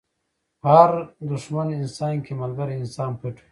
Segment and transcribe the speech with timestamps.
[0.61, 0.91] په هر
[1.31, 3.47] دښمن انسان کې ملګری انسان پټ وي.